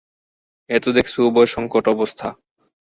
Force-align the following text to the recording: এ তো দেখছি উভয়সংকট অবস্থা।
এ 0.69 0.77
তো 0.83 0.89
দেখছি 0.97 1.17
উভয়সংকট 1.21 1.85
অবস্থা। 1.87 2.27